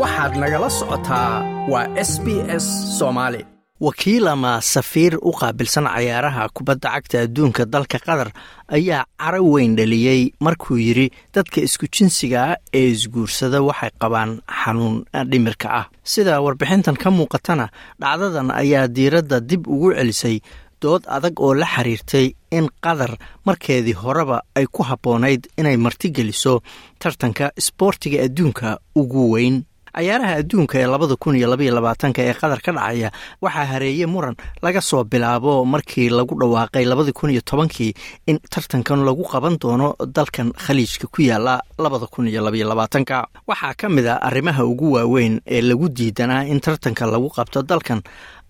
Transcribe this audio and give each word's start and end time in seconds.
waxaad 0.00 0.32
nagala 0.42 0.68
socotaa 0.78 1.32
waa 1.72 1.86
s 2.10 2.12
b 2.24 2.26
s 2.62 2.66
soomaali 2.98 3.40
wakiil 3.86 4.26
ama 4.34 4.52
safiir 4.72 5.12
u 5.28 5.32
qaabilsan 5.40 5.86
cayaaraha 5.94 6.44
kubadda 6.56 6.88
cagta 6.94 7.16
adduunka 7.24 7.62
dalka 7.74 7.98
qatar 8.06 8.28
ayaa 8.76 9.04
caro 9.20 9.40
weyn 9.52 9.76
dhaliyey 9.78 10.20
markuu 10.44 10.76
yidhi 10.86 11.06
dadka 11.34 11.58
isku 11.66 11.86
jinsiga 11.94 12.38
ah 12.50 12.56
ee 12.78 12.86
isguursada 12.94 13.58
waxay 13.68 13.90
qabaan 14.02 14.30
xanuun 14.60 14.96
dhimirka 15.30 15.68
ah. 15.80 15.86
Sida 16.12 16.40
warbixintan 16.44 16.96
ka 17.02 17.08
muuqatana 17.16 17.66
dhacdadan 18.00 18.48
ayaa 18.62 18.86
diiradda 18.96 19.38
dib 19.50 19.62
ugu 19.74 19.88
celisay 19.98 20.36
dood 20.82 21.02
adag 21.16 21.34
oo 21.44 21.54
la 21.60 21.66
xiriirtay 21.74 22.26
in 22.56 22.66
qatar 22.84 23.12
markeedii 23.46 23.96
horeba 24.02 24.38
ay 24.58 24.66
ku 24.74 24.82
habboonayd 24.88 25.42
inay 25.60 25.76
martigeliso 25.84 26.54
tartanka 27.02 27.46
isboortiga 27.60 28.18
adduunka 28.26 28.68
ugu 29.00 29.22
weyn 29.34 29.56
cayaaraha 29.96 30.34
adduunka 30.40 30.74
ee 30.82 30.86
labada 30.86 31.16
kun 31.16 31.36
iyo 31.38 31.48
labaiyo 31.52 31.74
labaatanka 31.74 32.20
ee 32.22 32.34
qatar 32.40 32.60
ka 32.66 32.72
dhacaya 32.72 33.08
waxaa 33.44 33.64
hareeye 33.72 34.06
muran 34.06 34.34
laga 34.62 34.80
soo 34.80 35.04
bilaabo 35.04 35.64
markii 35.64 36.08
lagu 36.18 36.34
dhawaaqay 36.40 36.84
labadii 36.84 37.12
kun 37.18 37.30
iyo 37.30 37.40
tobankii 37.50 37.94
in 38.26 38.38
tartankan 38.52 39.04
lagu 39.08 39.24
qaban 39.32 39.54
doono 39.62 39.94
dalkan 40.16 40.52
khaliijka 40.64 41.06
ku 41.14 41.22
yaalla 41.22 41.54
labada 41.78 42.06
kun 42.06 42.28
iyo 42.28 42.40
labaiyo 42.46 42.68
labaatanka. 42.68 43.26
Waxaa 43.48 43.74
ka 43.80 43.88
mid 43.88 44.06
a 44.06 44.14
arrimaha 44.28 44.64
ugu 44.64 44.92
waaweyn 44.92 45.40
ee 45.46 45.60
lagu 45.62 45.88
diidanaa 45.88 46.42
in 46.52 46.60
tartanka 46.60 47.06
lagu 47.06 47.28
qabto 47.36 47.62
dalkan 47.62 48.00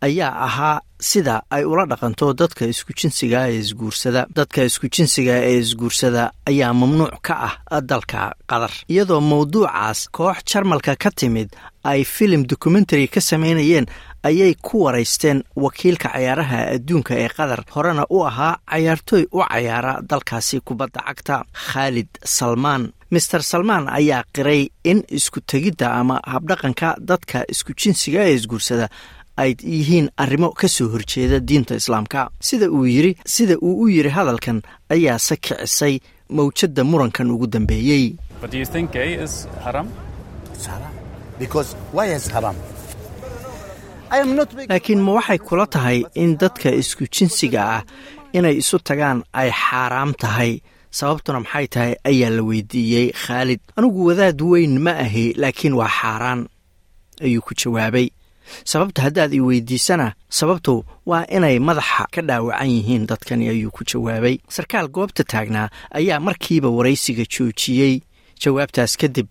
ayaa 0.06 0.32
ahaa 0.46 0.80
sida 1.10 1.34
ay 1.56 1.64
ula 1.70 1.84
dhaqanto 1.90 2.26
dadka 2.40 2.64
isku 2.72 2.92
jinsiga 3.00 3.40
ee 3.50 3.58
isguursada. 3.62 4.22
Dadka 4.36 4.60
isku 4.70 4.86
jinsiga 4.94 5.34
ee 5.48 5.58
isguursada 5.64 6.22
ayaa 6.50 6.72
mamnuuc 6.80 7.14
ka 7.26 7.34
ah 7.48 7.80
dalka 7.90 8.20
qatar 8.50 8.72
iyadoo 8.92 9.20
mawduucaas 9.30 10.00
koox 10.16 10.38
jarmalka 10.50 10.92
ka 11.02 11.10
timid 11.20 11.48
ay 11.90 12.00
filim 12.04 12.42
documentary 12.52 13.06
ka 13.14 13.20
samaynayeen 13.20 13.86
ayay 14.28 14.52
ku 14.66 14.76
waraysteen 14.84 15.38
wakiilka 15.64 16.08
cayaaraha 16.14 16.58
adduunka 16.74 17.12
ee 17.22 17.28
qatar 17.36 17.60
horena 17.74 18.04
u 18.16 18.18
ahaa 18.30 18.54
cayaartooy 18.72 19.24
u 19.36 19.40
cayaara 19.50 19.92
dalkaasi 20.10 20.56
kubadda 20.66 21.00
cagta 21.08 21.36
khaalid 21.66 22.08
salmaan 22.36 22.82
master 23.14 23.42
salmaan 23.50 23.84
ayaa 23.98 24.22
qiray 24.34 24.62
in 24.90 24.98
isku 25.18 25.40
tegidda 25.50 25.86
ama 26.00 26.16
habdhaqanka 26.32 26.88
dadka 27.10 27.38
isku 27.52 27.72
jinsiga 27.80 28.20
ee 28.28 28.34
isguursada 28.38 28.86
ay 29.42 29.50
yihiin 29.74 30.06
arrimo 30.22 30.48
ka 30.60 30.68
soo 30.68 30.88
horjeeda 30.94 31.38
diinta 31.48 31.74
islaamka. 31.80 32.30
Sida 32.40 32.66
uu 32.70 32.86
yiri 32.86 33.12
sida 33.34 33.54
uu 33.66 33.74
u 33.82 33.88
yiri 33.94 34.10
hadalkan 34.16 34.58
ayaase 34.94 35.36
kicisay 35.44 35.94
mawjadda 36.36 36.82
murankan 36.90 37.30
ugu 37.34 37.46
dambeeyey. 37.46 38.04
Laakiin 44.70 45.00
ma 45.02 45.12
waxay 45.18 45.38
kula 45.38 45.66
tahay 45.66 46.04
in 46.14 46.36
dadka 46.40 46.70
isku 46.70 47.04
jinsiga 47.14 47.62
ah 47.76 47.82
inay 48.36 48.56
isu 48.62 48.78
tagaan 48.88 49.18
ay 49.40 49.50
xaaraam 49.50 50.12
tahay. 50.22 50.52
Sababtuna 50.98 51.40
maxay 51.44 51.66
tahay? 51.74 51.92
Ayaa 52.08 52.30
la 52.36 52.42
weydiiyey 52.48 53.06
khaalid. 53.22 53.60
Anigu 53.76 54.00
wadaad 54.08 54.38
weyn 54.50 54.74
ma 54.84 54.92
ahi 55.04 55.24
laakiin 55.42 55.74
waa 55.80 55.90
xaaraan 55.98 56.40
ayuu 57.24 57.42
ku 57.46 57.52
jawaabay 57.60 58.06
sababta 58.64 59.02
haddaad 59.06 59.32
i 59.34 59.40
weydiisana 59.40 60.12
sababtu 60.38 60.84
waa 61.06 61.24
inay 61.36 61.58
madaxa 61.58 62.04
ka 62.14 62.20
dhaawacan 62.28 62.70
yihiin 62.70 63.06
dadkani 63.10 63.48
ayuu 63.48 63.70
ku 63.70 63.84
jawaabay. 63.84 64.36
Sarkaal 64.48 64.88
goobta 64.88 65.24
taagnaa 65.24 65.68
ayaa 65.98 66.20
markiiba 66.20 66.68
waraysiga 66.76 67.24
joojiyey. 67.34 67.94
Jawaabtaas 68.42 68.96
kadib 69.00 69.26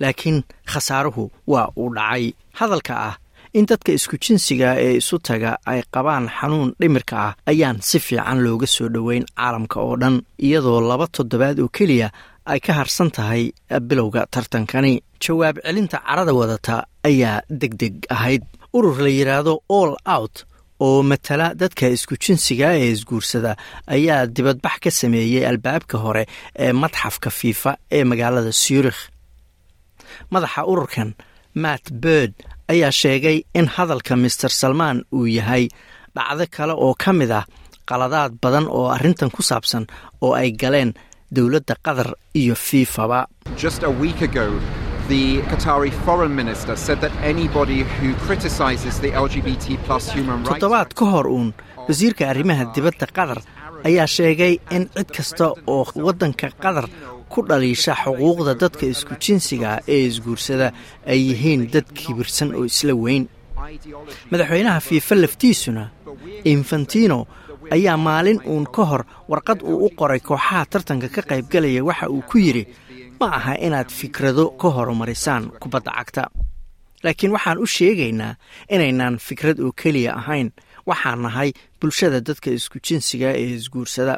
laakiin 0.00 0.42
khasaaruhu 0.72 1.30
waa 1.46 1.68
uu 1.76 1.90
dhacay. 1.94 2.32
Hadalka 2.58 2.94
ah 3.08 3.14
in 3.54 3.66
dadka 3.66 3.92
isku 3.92 4.16
jinsiga 4.24 4.76
ee 4.84 4.96
isu 5.00 5.16
taga 5.18 5.50
ay 5.66 5.80
qabaan 5.94 6.26
xanuun 6.38 6.70
dhimirka 6.80 7.16
ah 7.26 7.32
ayaan 7.50 7.78
si 7.88 7.98
fiican 8.06 8.38
looga 8.44 8.66
soo 8.66 8.88
dhoweyn 8.94 9.24
caalamka 9.36 9.80
oo 9.80 9.96
dhan 10.02 10.16
iyadoo 10.46 10.80
laba 10.90 11.06
toddobaad 11.16 11.58
oo 11.64 11.68
keliya 11.76 12.08
ay 12.52 12.60
ka 12.60 12.72
harsan 12.78 13.10
tahay 13.16 13.42
bilowga 13.88 14.26
tartankani. 14.34 14.94
Jawaab 15.24 15.56
celinta 15.64 15.98
carada 16.06 16.32
wadata 16.40 16.76
ayaa 17.08 17.42
deg 17.60 17.72
deg 17.80 17.94
ahayd 18.14 18.42
urur 18.76 18.98
la 19.04 19.10
yidhaahdo 19.18 19.52
all 19.78 19.92
out 20.16 20.36
oo 20.86 21.02
matala 21.10 21.46
dadka 21.60 21.86
isku 21.96 22.14
jinsiga 22.24 22.68
ee 22.80 22.88
isguursada 22.94 23.52
ayaa 23.94 24.26
dibadbax 24.36 24.76
ka 24.84 24.90
sameeyey 25.00 25.42
albaabka 25.50 25.96
hore 26.04 26.24
ee 26.64 26.72
madxafka 26.82 27.30
fiifa 27.38 27.72
ee 27.96 28.04
magaalada 28.10 28.52
syurikh 28.62 29.00
madaxa 30.32 30.60
ururkan 30.72 31.10
matt 31.62 31.84
bird 32.02 32.34
ayaa 32.72 32.92
sheegay 33.00 33.38
in 33.58 33.66
hadalka 33.76 34.12
master 34.24 34.50
salmaan 34.60 34.98
uu 35.16 35.26
yahay 35.38 35.64
dhacdo 36.16 36.44
kale 36.56 36.72
oo 36.84 36.94
ka 37.02 37.10
mid 37.18 37.30
ah 37.40 37.44
qaladaad 37.88 38.32
badan 38.42 38.66
oo 38.76 38.86
arrintan 38.96 39.30
ku 39.36 39.42
saabsan 39.50 39.84
oo 40.24 40.32
ay 40.40 40.50
galeen 40.62 40.90
dowladda 41.34 41.74
qatar 41.86 42.08
iyo 42.40 42.54
fiifaba 42.66 43.18
The 45.08 45.40
Qatari 45.50 45.90
foreign 46.04 46.34
minister 46.36 46.76
said 46.76 47.00
that 47.00 47.12
anybody 47.22 47.80
who 47.98 48.12
criticizes 48.26 49.00
the 49.00 49.10
LGBT 49.24 49.66
plus 49.86 50.04
human 50.12 50.38
rights 50.44 50.50
toddobaad 50.50 50.90
ka 50.98 51.06
hor 51.12 51.26
uun 51.36 51.48
wasiirka 51.88 52.24
arrimaha 52.32 52.64
dibadda 52.76 53.06
qatar 53.18 53.38
ayaa 53.88 54.06
sheegay 54.16 54.54
in 54.76 54.84
cid 54.96 55.08
kasta 55.16 55.46
oo 55.74 55.84
waddanka 56.06 56.48
qatar 56.64 56.86
ku 57.32 57.40
dhaliisha 57.48 57.94
xuquuqda 58.02 58.52
dadka 58.62 58.84
isku 58.94 59.14
jinsiga 59.24 59.70
ee 59.94 60.00
isguursada 60.10 60.68
ay 61.12 61.18
yihiin 61.28 61.62
dad 61.72 61.86
kibirsan 61.98 62.52
oo 62.58 62.64
isla 62.70 62.92
weyn. 63.04 63.24
Madaxweynaha 64.30 64.80
fiifa 64.88 65.14
laftiisuna 65.22 65.84
infantino 66.44 67.18
ayaa 67.76 67.96
maalin 67.96 68.40
uun 68.52 68.66
ka 68.76 68.84
hor 68.90 69.02
warqad 69.30 69.62
uu 69.62 69.86
u 69.86 69.90
qoray 70.00 70.20
kooxaha 70.20 70.66
tartanka 70.72 71.08
ka 71.08 71.22
qaybgalaya 71.30 71.80
waxa 71.88 72.06
uu 72.12 72.22
ku 72.30 72.36
yidhi 72.38 72.64
ma 73.20 73.26
aha 73.38 73.54
inaad 73.66 73.90
fikrado 74.00 74.44
ka 74.60 74.68
horumarisaan 74.76 75.44
kubadda 75.62 75.92
cagta. 75.98 76.24
Laakiin 77.04 77.32
waxaan 77.36 77.58
u 77.58 77.66
sheegaynaa 77.66 78.34
inaynaan 78.74 79.18
fikrad 79.18 79.58
oo 79.60 79.72
keliya 79.82 80.12
ahayn. 80.20 80.48
Waxaan 80.88 81.22
nahay 81.22 81.50
bulshada 81.80 82.20
dadka 82.20 82.50
isku 82.50 82.78
jinsiga 82.86 83.30
ee 83.40 83.48
isguursada. 83.58 84.14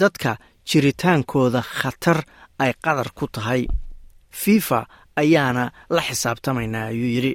Dadka 0.00 0.36
jiritaankooda 0.68 1.62
khatar 1.78 2.18
ay 2.58 2.72
qadar 2.84 3.08
ku 3.18 3.26
tahay. 3.34 3.66
Fifa 4.30 4.86
ayaana 5.16 5.70
la 5.90 6.02
xisaabtamaynaa 6.08 6.86
ayuu 6.92 7.10
yidhi. 7.16 7.32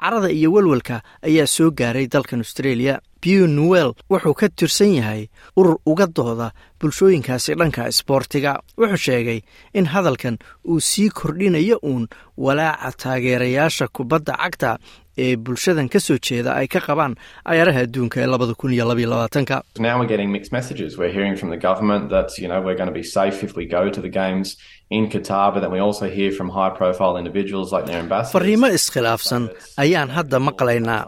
Carada 0.00 0.28
iyo 0.30 0.52
welwelka 0.54 1.02
ayaa 1.28 1.46
soo 1.46 1.70
gaaray 1.70 2.06
dalkan 2.06 2.40
australia 2.44 2.94
pew 3.24 3.46
newell 3.58 3.90
wuxuu 4.12 4.34
ka 4.40 4.48
tirsan 4.58 4.92
yahay 5.00 5.22
urur 5.58 5.76
uga 5.92 6.06
dooda 6.16 6.48
bulshooyinkaasi 6.80 7.54
dhanka 7.60 7.88
isboortiga. 7.92 8.52
Wuxuu 8.80 9.00
sheegay 9.06 9.40
in 9.78 9.86
hadalkan 9.94 10.36
uu 10.68 10.80
sii 10.90 11.08
kordhinayo 11.18 11.76
uun 11.90 12.04
walaaca 12.44 12.92
taageerayaasha 13.02 13.88
kubadda 13.96 14.34
cagta 14.42 14.72
ee 15.24 15.36
bulshadan 15.46 15.88
ka 15.92 16.00
soo 16.06 16.16
jeeda 16.26 16.50
ay 16.60 16.66
ka 16.74 16.80
qabaan 16.86 17.12
cayaaraha 17.48 17.80
adduunka 17.86 18.16
ee 18.22 18.26
labada 18.32 18.54
kun 18.60 18.72
iyo 18.76 18.84
labaiyo 18.90 19.08
labaatanka. 19.12 19.56
Fariimo 28.32 28.66
iskhilaafsan 28.78 29.48
ayaan 29.84 30.10
hadda 30.16 30.38
maqlaynaa 30.48 31.02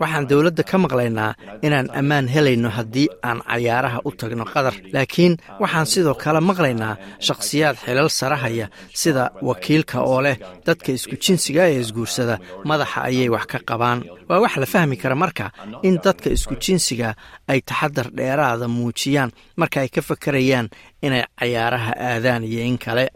waxaan 0.00 0.26
dowladda 0.30 0.62
ka 0.70 0.76
maqlaynaa 0.84 1.32
inaan 1.66 1.88
ammaan 2.00 2.26
helayno 2.34 2.68
haddii 2.76 3.08
aan 3.28 3.40
cayaaraha 3.50 3.98
u 4.04 4.10
tagno 4.20 4.44
qatar. 4.52 4.74
Laakiin 4.94 5.34
waxaan 5.62 5.86
sidoo 5.92 6.14
kale 6.22 6.40
maqlaynaa 6.50 6.94
shakhsiyaad 7.26 7.76
xilal 7.84 8.08
sarahaya 8.18 8.66
sida 9.00 9.24
wakiilka 9.48 9.98
oo 10.02 10.20
leh 10.26 10.36
dadka 10.66 10.92
isku 10.92 11.16
jinsiga 11.24 11.62
ee 11.70 11.80
isguursada. 11.80 12.38
Madaxa 12.68 13.00
ayay 13.08 13.28
wax 13.34 13.46
ka 13.52 13.58
qabaan. 13.68 13.98
Waa 14.28 14.40
wax 14.44 14.56
la 14.62 14.66
fahmi 14.66 14.96
kara 15.02 15.14
marka 15.14 15.46
in 15.82 15.96
dadka 16.04 16.28
isku 16.36 16.54
jinsiga 16.64 17.14
ay 17.48 17.60
taxadar 17.68 18.08
dheeraada 18.16 18.66
muujiyaan 18.68 19.30
marka 19.60 19.80
ay 19.80 19.88
ka 19.94 20.00
fakarayaan 20.08 20.66
inay 21.02 21.22
cayaaraha 21.38 21.92
aadaan 22.08 22.42
iyo 22.44 22.60
in 22.70 22.78
kale. 22.78 23.06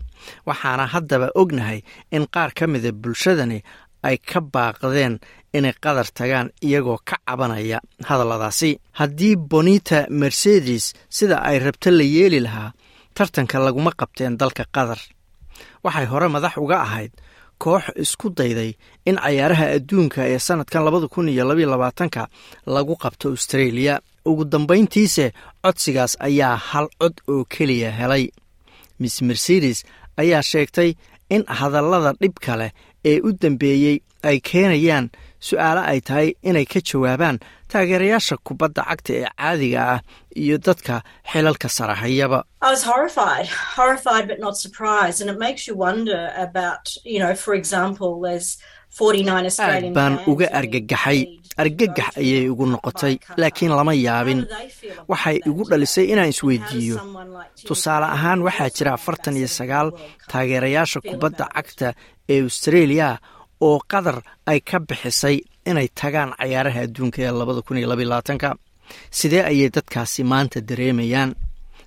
Waxaana 0.47 0.87
haddaba 0.93 1.29
ognahay 1.35 1.81
in 2.11 2.27
qaar 2.35 2.51
ka 2.59 2.67
mida 2.67 2.91
bulshadani 2.93 3.63
ay 4.09 4.17
ka 4.31 4.41
baaqdeen 4.55 5.15
inay 5.57 5.75
qatar 5.85 6.09
tagaan 6.19 6.49
iyagoo 6.67 6.99
ka 7.09 7.17
cabanaya 7.27 7.79
hadalladaasi. 8.09 8.71
Haddii 8.99 9.35
bonita 9.51 9.99
mercedes 10.21 10.85
sida 11.17 11.37
ay 11.49 11.57
rabto 11.65 11.91
la 11.99 12.05
yeeli 12.17 12.41
lahaa 12.47 12.71
tartanka 13.17 13.57
laguma 13.67 13.93
qabteen 14.01 14.35
dalka 14.41 14.65
qatar 14.77 15.01
waxay 15.85 16.07
hore 16.13 16.29
madax 16.35 16.55
uga 16.65 16.77
ahayd 16.87 17.13
koox 17.63 17.85
isku 18.05 18.27
dayday 18.39 18.71
in 19.09 19.17
cayaaraha 19.25 19.67
adduunka 19.77 20.21
ee 20.33 20.39
sannadkan 20.47 20.83
labada 20.87 21.09
kun 21.15 21.29
iyo 21.33 21.45
labaiyo 21.49 21.69
labaatanka 21.75 22.23
lagu 22.75 22.95
qabto 23.03 23.27
australia. 23.35 23.95
Ugu 24.31 24.45
dambayntiise 24.53 25.27
codsigaas 25.65 26.13
ayaa 26.29 26.57
hal 26.71 26.87
cod 27.01 27.15
oo 27.33 27.45
keliya 27.55 27.91
helay. 27.99 28.25
Miss 29.01 29.17
mercedes 29.29 29.79
ayaa 30.23 30.43
sheegtay 30.51 30.91
in 31.35 31.43
hadallada 31.59 32.13
dhibka 32.21 32.53
leh 32.61 32.71
ee 33.05 33.21
u 33.21 33.33
dambeeyey 33.43 33.97
ay 34.29 34.39
keenayaan 34.49 35.07
su'aalo 35.49 35.81
ay 35.91 36.01
tahay 36.01 36.29
inay 36.49 36.67
ka 36.73 36.81
jawaabaan 36.89 37.37
taageerayaasha 37.73 38.37
kubadda 38.47 38.83
cagta 38.89 39.13
ee 39.19 39.27
caadiga 39.39 39.81
ah 39.95 40.01
iyo 40.43 40.57
dadka 40.67 40.95
xilalka 41.33 41.69
sarahayaba 41.77 42.39
aad 49.69 49.93
baan 49.97 50.15
uga 50.33 50.47
argagaxay 50.61 51.21
argagax 51.63 52.11
ayay 52.23 52.43
igu 52.51 52.65
noqotay 52.73 53.15
laakiin 53.41 53.73
lama 53.79 53.95
yaabin. 54.07 54.41
Waxay 55.11 55.37
igu 55.49 55.63
dhalisay 55.71 56.07
inaan 56.13 56.31
isweydiiyo 56.35 56.97
tusaale 57.69 58.07
ahaan 58.17 58.41
waxaa 58.47 58.71
jira 58.77 58.91
afartan 58.99 59.35
iyo 59.41 59.49
sagaal 59.59 59.89
taageerayaasha 60.31 61.01
kubadda 61.09 61.45
cagta 61.55 61.89
ee 62.29 62.43
oo 63.61 63.79
qatar 63.91 64.23
ay 64.47 64.61
ka 64.61 64.79
bixisay 64.81 65.37
inay 65.67 65.89
tagaan 66.01 66.31
cayaaraha 66.39 66.81
adduunka 66.87 67.19
ee 67.23 67.31
labada 67.31 67.63
kun 67.63 67.79
iyo 67.79 67.89
labylabaatanka 67.89 68.55
sidee 69.11 69.43
ayay 69.51 69.69
dadkaasi 69.77 70.25
maanta 70.25 70.61
dareemayaan? 70.69 71.35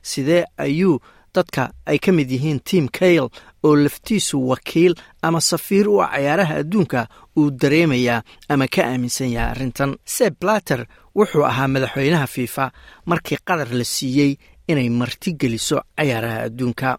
Sidee 0.01 0.43
ayuu 0.57 0.99
dadka 1.35 1.71
ay 1.85 1.97
ka 1.99 2.11
mid 2.11 2.29
yihiin 2.31 2.59
tim 2.63 2.87
kayle 2.99 3.29
oo 3.63 3.75
laftiisu 3.75 4.47
wakiil 4.49 4.93
ama 5.21 5.41
safiir 5.41 5.87
u 5.89 6.01
ah 6.03 6.09
cayaaraha 6.13 6.55
adduunka 6.61 7.07
uu 7.37 7.49
dareemayaa 7.61 8.21
ama 8.49 8.67
ka 8.67 8.81
aaminsan 8.85 9.29
yahay 9.31 9.51
arrintan? 9.51 9.95
Seb 10.05 10.33
blatter 10.41 10.85
wuxuu 11.15 11.45
ahaa 11.45 11.67
madaxweynaha 11.67 12.27
fiifa 12.27 12.71
markii 13.05 13.37
qatar 13.47 13.69
la 13.79 13.83
siiyey 13.83 14.35
inay 14.67 14.89
marti 14.89 15.33
geliso 15.41 15.81
cayaaraha 15.97 16.39
adduunka. 16.47 16.97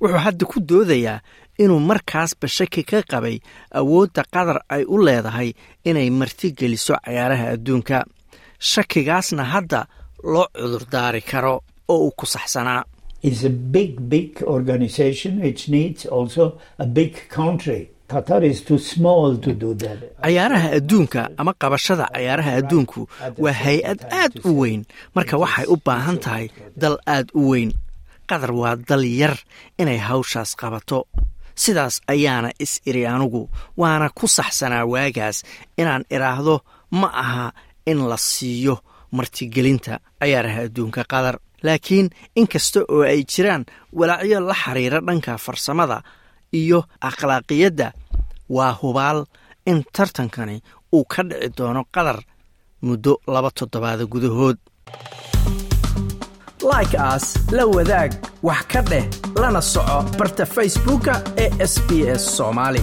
Wuxuu 0.00 0.18
hadda 0.26 0.44
ku 0.46 0.60
doodayaa 0.60 1.20
inuu 1.62 1.80
markaasba 1.90 2.46
shaki 2.56 2.82
ka 2.90 2.98
qabay 3.12 3.36
awoodda 3.80 4.22
qatar 4.34 4.58
ay 4.74 4.82
u 4.94 4.96
leedahay 5.06 5.50
inay 5.88 6.08
marti 6.20 6.48
geliso 6.58 6.94
cayaaraha 7.04 7.46
adduunka. 7.54 7.98
Shakigaasna 8.70 9.44
hadda 9.52 9.80
loo 10.32 10.46
cudurdaari 10.56 11.20
karo 11.30 11.54
oo 11.92 11.98
uu 12.06 12.12
ku 12.18 12.26
saxsanaa. 12.26 12.82
Cayaaraha 20.22 20.68
adduunka 20.78 21.30
ama 21.40 21.52
qabashada 21.62 22.06
cayaaraha 22.14 22.52
adduunku 22.60 23.00
waa 23.38 23.52
hay'ad 23.64 24.00
aad 24.20 24.32
u 24.44 24.60
weyn. 24.60 24.82
Marka 25.14 25.36
waxay 25.42 25.66
u 25.68 25.76
baahan 25.86 26.18
tahay 26.24 26.46
dal 26.76 26.96
aad 27.06 27.28
u 27.34 27.50
weyn. 27.50 27.70
Qatar 28.28 28.52
waa 28.60 28.76
dal 28.88 29.04
yar 29.20 29.36
inay 29.78 29.98
hawshaas 30.08 30.50
qabato 30.60 30.98
sidaas 31.64 31.94
ayaana 32.12 32.50
is 32.64 32.72
iri 32.88 33.02
anugu 33.14 33.42
waana 33.80 34.06
ku 34.18 34.26
saxsanaa 34.36 34.84
waagaas 34.92 35.36
inaan 35.80 36.04
idhaahdo 36.14 36.54
ma 37.00 37.08
aha 37.22 37.46
in 37.90 37.98
la 38.10 38.16
siiyo 38.30 38.74
martigelinta 39.16 39.94
cayaaraha 40.20 40.60
adduunka 40.66 41.02
qatar 41.12 41.36
laakiin 41.66 42.06
inkasta 42.40 42.80
oo 42.94 43.02
ay 43.12 43.20
jiraan 43.32 43.62
walaacyo 43.98 44.38
la 44.48 44.54
xiriira 44.62 44.98
dhanka 45.06 45.32
farsamada 45.44 45.98
iyo 46.60 46.78
akhlaaqiyadda 47.08 47.88
waa 48.56 48.72
hubaal 48.80 49.18
in 49.70 49.78
tartankani 49.96 50.56
uu 50.96 51.04
ka 51.12 51.20
dhici 51.28 51.48
doono 51.58 51.82
qatar 51.94 52.18
muddo 52.86 53.12
laba 53.34 53.50
toddobaada 53.58 54.04
gudahood. 54.12 54.58
Like 56.72 56.94
aas 57.08 57.26
la 57.56 57.64
wadaag 57.74 58.10
wax 58.46 58.62
ka 58.72 58.80
dheh 58.90 59.04
lana 59.40 59.60
soco 59.62 60.04
barta 60.18 60.44
facebooka 60.46 61.20
ee 61.36 61.50
s 61.66 61.74
soomaali 62.36 62.82